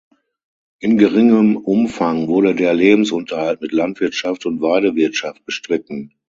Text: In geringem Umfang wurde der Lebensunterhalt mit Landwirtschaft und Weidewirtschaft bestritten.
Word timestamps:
In 0.79 0.97
geringem 0.97 1.57
Umfang 1.57 2.27
wurde 2.27 2.55
der 2.55 2.73
Lebensunterhalt 2.73 3.61
mit 3.61 3.71
Landwirtschaft 3.71 4.47
und 4.47 4.59
Weidewirtschaft 4.59 5.45
bestritten. 5.45 6.13